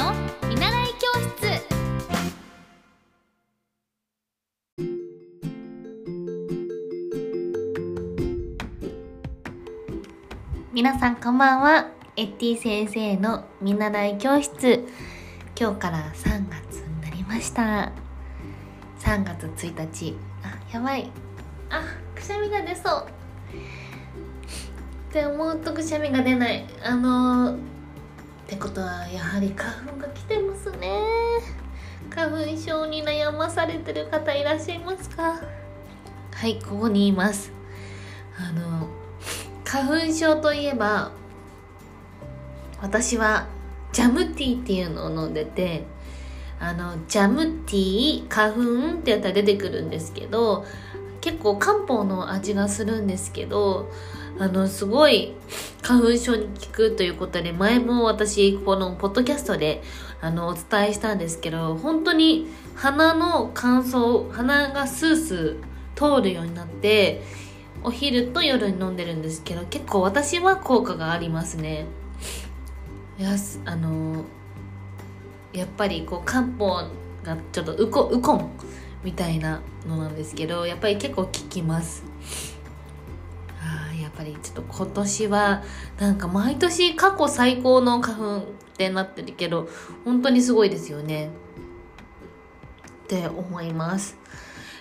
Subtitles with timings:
[0.00, 0.14] の
[0.48, 1.62] 見習い教室。
[10.72, 11.90] 皆さんこんばんは。
[12.16, 14.88] エッティ先生の見習い教室。
[15.58, 17.92] 今日から3月になりました。
[19.00, 20.16] 3月1日。
[20.42, 21.10] あやばい。
[21.68, 21.82] あ
[22.14, 23.06] くしゃみが出そう。
[25.10, 26.64] って思うとくしゃみが出ない。
[26.82, 27.58] あのー、
[28.50, 31.00] ってことはやはり花粉が来てますね。
[32.12, 35.40] 花粉症に悩まされてる方いらっしゃいますか？
[36.32, 37.52] はいここにいます。
[38.36, 38.88] あの
[39.64, 41.12] 花粉症といえば
[42.82, 43.46] 私は
[43.92, 45.84] ジャムティーっていうのを飲んでて
[46.58, 50.64] あのジャムティー花粉ってやったら出てくるんですけど
[51.20, 53.92] 結構漢方の味がするんですけど
[54.40, 55.34] あのすごい
[55.82, 59.82] 花粉症に効くということで前も私このポッドキャストで
[60.22, 67.20] あのお伝えしたんですけど本当に鼻の乾燥鼻がスースー通るようになって
[67.84, 71.84] お昼と夜に飲んでるんですけど結構私は効果がありますね。
[73.18, 74.24] やあの
[75.52, 76.68] やっぱりこう漢方
[77.22, 78.50] がちょっとウコウコン
[79.04, 82.04] みたいなのなんですけどやっぱり結構効きます。
[84.10, 85.62] っぱりちょっと今年は
[85.98, 88.42] なんか毎年過去最高の花粉っ
[88.76, 89.68] てなってるけど
[90.04, 91.30] 本当にすごいですよね。
[93.04, 94.16] って思います。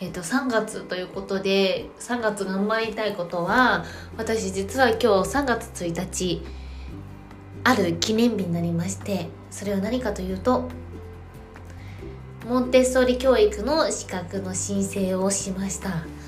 [0.00, 3.84] えっ、ー、と3月ということで3月頑張りたいことは
[4.16, 6.42] 私実は今日3月1日
[7.64, 10.70] ある記念日になりましてそれは何かというと
[12.48, 16.19] モンテッソーリ教育の資格の申請をしました。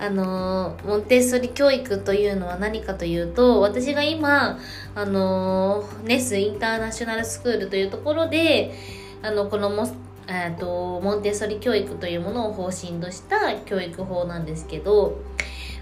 [0.00, 4.58] あのモンテッソリ教育というのは何かというと私が今
[4.94, 8.74] あのネスインターナショナルスクールというところで
[9.22, 9.88] あのこのモ
[10.28, 15.20] えーとモンテッソリ教育というものを方針とした教育法なんですけど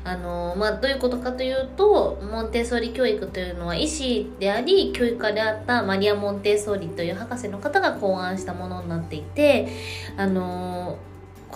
[0.07, 9.67] あのまあ、どういうことかというとモンテッソーリ教育というのは医師であり教育家であったマリア・モンテッソーリという博士の方が考案したものになっていて
[10.17, 10.97] あの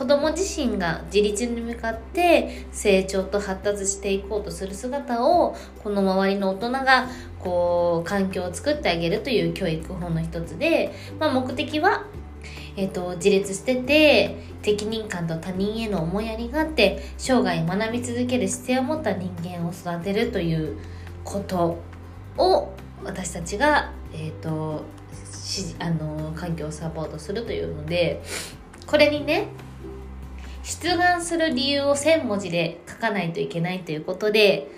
[0.00, 7.06] 子供自身が自立に向かって成長と発達していこうとする姿をこの周りの大人が
[7.38, 12.06] こう環境を作ってあげるという教育法の一つで、まあ、目的は
[12.77, 20.78] えーと、自立してて責任感と他人への思いやりがあって生涯学び続ける姿勢を持った人間を育てるという
[21.25, 21.77] こと
[22.39, 22.72] を
[23.05, 24.83] 私たちが、えーと、
[25.31, 28.22] しあの環境をサポートするというので
[28.87, 29.49] これにね
[30.70, 34.70] 出願する理由を1000文字で書かないといけないということで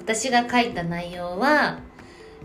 [0.00, 1.78] 私が書いた内容は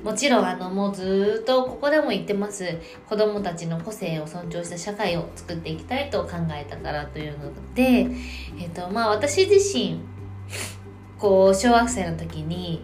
[0.03, 2.78] もちろんあのもうずっとここでも言ってます。
[3.07, 8.07] 子供たちの個性を尊重した社会を作っていきたいと考えたからというので、
[8.59, 10.00] えっ、とまあ私自身
[11.19, 12.84] こう小学生の時に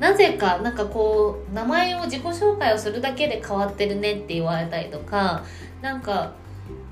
[0.00, 5.44] なぜかなんかこう名前を自己紹介をするだけで変わってるねって言われたりとか
[5.80, 6.34] なんか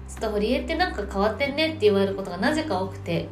[0.09, 3.29] ちょっと堀江ってなんか変わってんねって言われることがなぜか多くて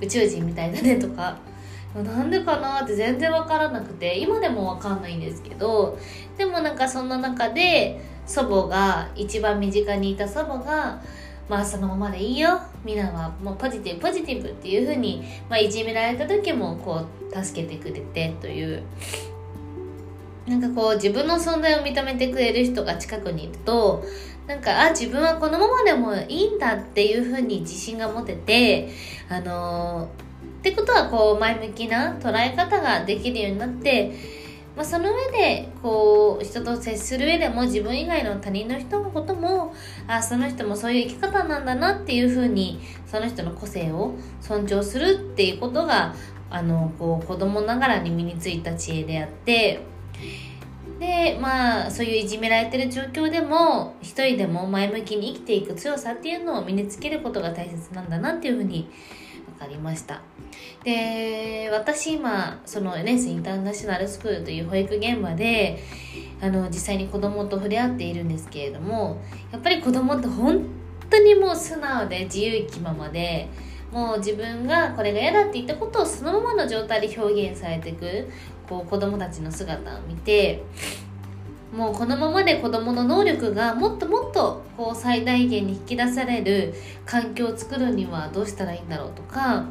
[0.00, 1.38] 宇宙人みたいだねとか。
[1.94, 5.96] なんでかなって全然わからなくて今でもわかんないんですけど
[6.36, 11.00] でもなんかそんな中で祖母が一番身近にいた祖母が
[11.48, 18.82] まあそのままでいいよみんなはもうポジティブポジティブっていうふうに、まあ、いじめられた時もこう助けてくれてという。
[20.46, 24.04] なんかこう自分の存在を認めてくれる人が近くにいると
[24.46, 28.90] なんかあ自分はこのままでもいいんだっていうふうに自信が持てて
[29.28, 30.24] あのー
[30.64, 34.12] ってことはこう前向きな捉え方ができるようになって、
[34.74, 39.74] まあ、その上でこう人と接する上でも自分以外の他人の人のことも
[40.08, 46.14] あその人もそういう生き方なんだなっていうふうにその人の個性を尊重するっていうことが
[46.48, 49.80] あのこう子供ながらに身についた知恵であって
[50.98, 58.88] でまあそういういじめられてる状況でも一人でも前向きに生きていく強さっていうのを身につけることが大切なんだなっていうふうに
[59.58, 60.22] 分かりました。
[60.84, 65.82] で私今そのレースインターナショナルスクールという保育現場で
[66.40, 70.64] あの実際に子供と触れ合っているんですけれどもやっぱり子供って本
[71.08, 73.48] 当にもう素直で自由気ままで
[73.94, 78.28] もう自分がこれが嫌だって言ったことをそのままの状態で表現されていく
[78.68, 80.64] こう子供たちの姿を見て
[81.72, 86.74] もうこのままで子どもの能力がもっともっとこう最大限に引き出される
[87.06, 89.66] 環境を作るにはどうしたらいいんだろうとか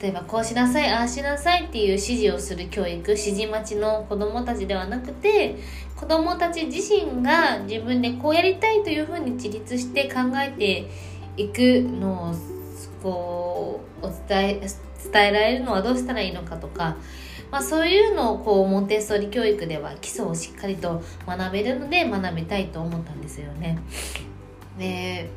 [0.00, 5.56] 例えばこうしなさいああしなさいっていう指示をする教育指示待ちの子どもたちではなくて
[5.96, 10.88] 子どもたち自身が自分でこうやりたいというふうに自立して考えて
[11.36, 12.57] いくのを
[13.02, 14.68] こうお伝え
[15.12, 16.96] 伝えられるのはどうしたらいいのかとか、
[17.50, 23.78] まあ、そういうのをこうモンテッソーリ教育では基礎をしっかりと学べるので学びたいと思ったんですよね。
[24.78, 25.30] で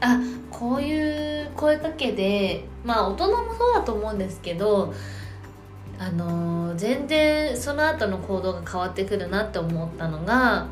[0.00, 0.20] あ
[0.50, 4.92] こういう声かけでまあ大人もそうだと思うんですけど
[5.98, 10.66] あの全然その後の行動が変わってくるなって思ったのが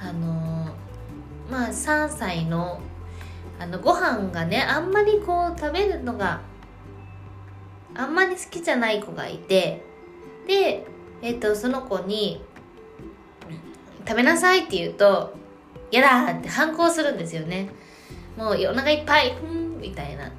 [0.00, 0.68] あの
[1.50, 2.80] まあ3歳の
[3.58, 6.40] あのご飯がねあんまりこう食べるのが
[7.94, 9.82] あんまり好きじゃない子がいて
[10.46, 10.86] で、
[11.22, 12.44] えっ、ー、とその子に
[14.06, 15.34] 「食べなさい」って言うと
[15.90, 17.70] 「やだ!」って反抗するんですよね
[18.36, 20.30] もうお腹いっぱいうんみたいな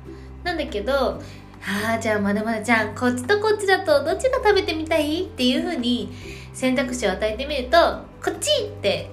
[0.44, 1.20] なんだけど
[1.66, 5.24] ああじゃあまだまだちゃんこっちとこっちだとどっちが食べてみたい？
[5.24, 6.14] っていうふうに
[6.54, 7.78] 選択肢を与えてみると
[8.24, 9.10] こっちって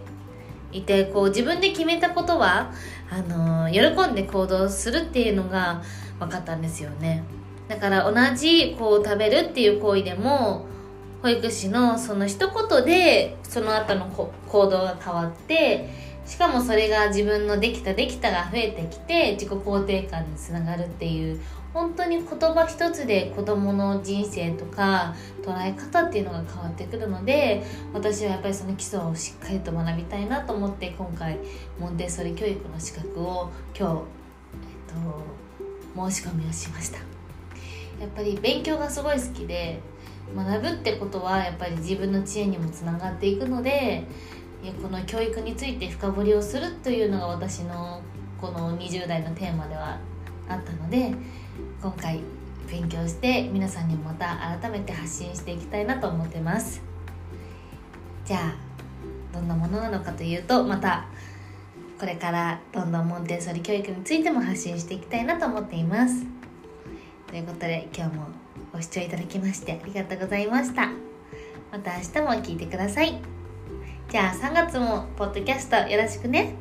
[0.74, 2.72] いてこう自分で決めたことは
[3.10, 5.82] あのー、喜んで行動するっていうのが
[6.18, 7.24] 分かったんですよね。
[7.68, 10.66] だから同じこう食べるっていう行為でも
[11.22, 14.06] 保育士のその一言でその後の
[14.46, 15.88] 行動が変わって
[16.26, 21.40] しかもそれが自分のできたできたが増えてきて自己肯定感につながるっていう
[21.74, 31.38] 本当に言葉一つで子供の人生とか捉え方っていうのが変わってくるので私はやっぱりその基礎をしっかりと学びたいなと思って今回
[31.78, 34.02] モンテッソリ教育の資格を今日、
[34.88, 36.98] えっと、申し込みをしました。
[38.00, 39.80] やっぱり勉強がすごい好きで
[40.34, 44.04] 学ぶってことはやっぱり自分の知恵にもつながっていくので
[44.72, 48.00] この教育について深掘りをするというのが私の
[48.40, 49.98] この20代のテーマでは
[50.48, 51.14] あったので
[51.80, 52.20] 今回
[52.70, 56.82] 勉強して皆さんにまた改めて発信していきたいなと思ってます。
[58.24, 58.54] じゃあ
[59.34, 61.06] どんなものなのかというとまた
[61.98, 66.24] これからどんどんモンテッソリ教育についても発信していきたいなと思っています。
[67.26, 68.26] ということで今日も
[68.72, 70.90] ご視聴いただきましてありがとうございました。
[71.70, 73.33] また明日も聞いてください。
[74.14, 76.54] じゃあ3月もポッドキャストよろしくね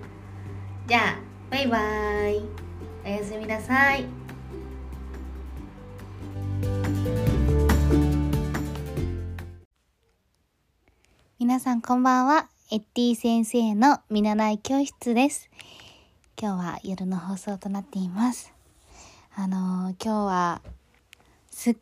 [0.87, 1.19] じゃあ
[1.51, 2.45] バイバーイ
[3.05, 4.05] おやすみなさい
[11.37, 12.49] 皆さんこんばんは。
[12.71, 15.51] エッティ先生の見習い教室です。
[16.41, 18.51] 今日は夜の放送となっています。
[19.35, 20.61] あのー、今日は
[21.51, 21.77] すっ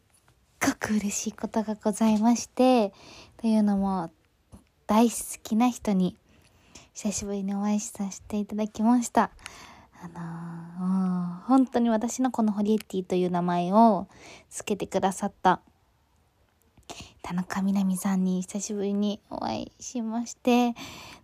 [0.60, 2.92] ごく嬉しいことがございまして、
[3.38, 4.12] というのも
[4.92, 6.18] 大好きな人に
[6.94, 9.32] 久しぶりにお会いさせていただきました。
[10.04, 14.10] あのー、本当に私のこのホリエッティという名前を
[14.50, 15.62] 付けてくださった
[17.22, 20.76] 田中みな実さんに久しぶりにお会いしまして、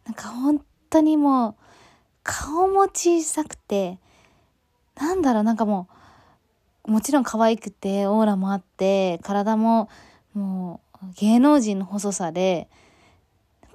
[0.05, 1.55] なんか本当にもう、
[2.23, 3.99] 顔も小さくて、
[4.95, 5.89] なんだろう、なんかも
[6.85, 9.89] う、もちろん可愛くて、オーラもあって、体も
[10.33, 12.69] もう芸能人の細さで、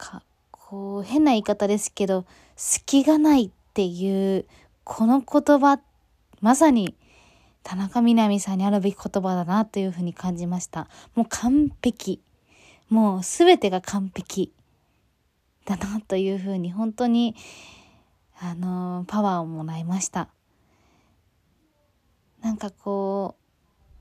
[0.03, 2.25] かこう変な言い方ですけど、
[2.57, 4.47] 隙がないっていう、
[4.83, 5.81] この言葉、
[6.41, 6.97] まさに
[7.63, 10.89] 田中みな実さんにあるべき言葉だなというふうに感じました。
[11.15, 12.21] もう完璧。
[12.89, 14.53] もうすべてが完璧
[15.65, 17.35] だなというふうに本当に
[18.39, 20.29] あのパワーをもらいました。
[22.43, 23.37] なんかこ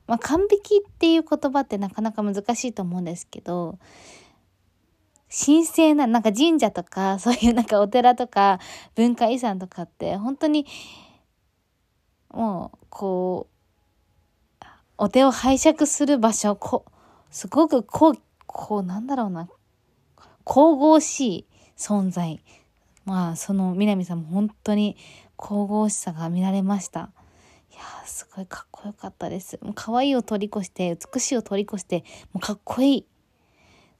[0.08, 3.78] う、まあ、完璧っていう言葉ってなかなか難しいと思うんですけど、
[5.34, 8.60] 神聖な、なんか神社とか、 そういうなんかお寺とか
[8.94, 10.66] 文化遺産とかって本当に
[12.30, 13.52] もうこう
[14.98, 16.84] お手を拝借する場所、こ
[17.32, 18.14] すごくこう、
[18.46, 19.48] こう、なんだろうな、
[20.44, 21.46] 神々しい
[21.76, 22.40] 存在。
[23.04, 24.96] まあ、その南さんも本当に
[25.36, 27.10] 神々しさが見られました。
[27.72, 29.58] いやすごいかっこよかったです。
[29.62, 33.06] もう可愛いを通り越して、美しいを通り越して、もうかっこいい。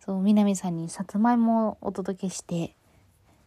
[0.05, 2.75] そう、南さんにさつまいもをお届けして、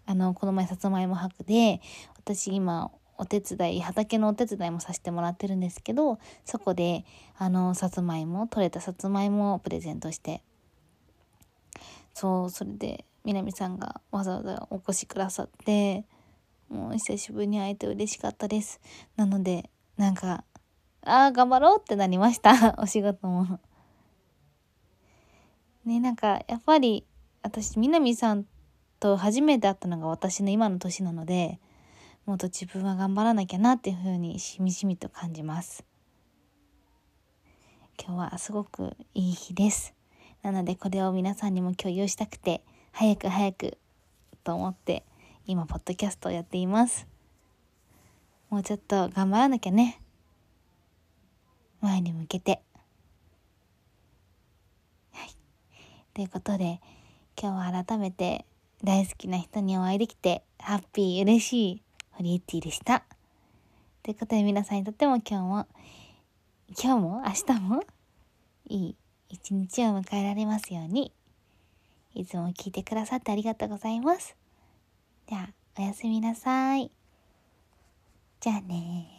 [0.06, 1.82] あの、この前さつまいも博で、
[2.18, 7.06] 私今、お手伝い畑のお手伝いもさせてもらってるんですけどそこで
[7.38, 10.42] あのさつまいも取れたさつまいもをプレゼントして。
[12.14, 16.06] そうそれで南さんがわざわざお越しくださって
[16.70, 18.80] もう久しぶりに会えて嬉しかったです。
[19.18, 20.46] なのでなんか
[21.04, 22.76] ああ頑張ろうってなりました。
[22.80, 23.60] お仕事も。
[25.86, 27.06] ねなんかやっぱり
[27.42, 28.46] 私南さん
[29.00, 31.60] と初めて会ったのが私の今の年なので
[32.26, 35.86] もっと自分は頑張らなきゃなっていうふうにしみじみと感じます。
[38.04, 39.94] 今日はすごくいい日です。
[40.42, 43.78] なのでこれを皆さんにも共有したくて早く早く
[44.44, 45.06] と思って
[45.46, 47.08] 今ポッドキャストをやっています。
[48.50, 50.02] もうちょっと頑張らなきゃね。
[51.82, 52.64] 前に向けて
[55.12, 55.36] はい
[56.16, 56.80] ということで
[57.38, 58.46] 今日は改めて
[58.86, 61.82] 大好きな人にお会いできてハッピー嬉しい
[62.12, 63.04] ホリエッティでした
[64.02, 65.68] ということで皆さんにとっても今日も
[66.82, 67.84] 今日も明日も
[68.70, 68.96] いい
[69.28, 71.12] 一日を迎えられますように
[72.14, 74.38] いつも聞いてくださってありがとうございます。
[75.28, 76.90] じゃあ、おやすみなさい。
[78.40, 79.15] じゃあね